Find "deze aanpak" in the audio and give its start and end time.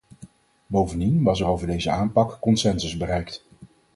1.67-2.39